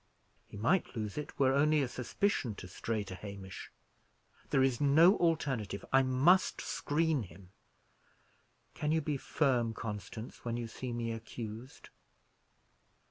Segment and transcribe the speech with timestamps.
[0.47, 3.71] He might lose it were only suspicion to stray to Hamish.
[4.49, 5.85] There is no alternative.
[5.93, 7.51] I must screen him.
[8.73, 11.89] Can you be firm, Constance, when you see me accused?"